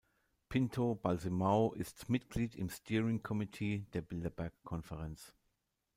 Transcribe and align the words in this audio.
Pinto 0.49 0.95
Balsemão 0.95 1.73
ist 1.75 2.09
Mitglied 2.09 2.55
im 2.55 2.71
Steering 2.71 3.21
Committee 3.21 3.85
der 3.93 4.01
Bilderberg-Konferenz. 4.01 5.35